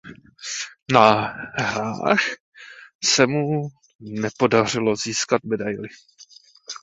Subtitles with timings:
[0.93, 1.27] Na
[1.59, 2.21] hrách
[3.05, 3.61] se mu
[3.99, 5.89] nepodařilo získat medaili.